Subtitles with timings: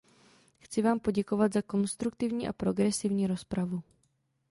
[0.59, 3.81] Chci vám poděkovat za konstruktivní a progresivní rozpravu.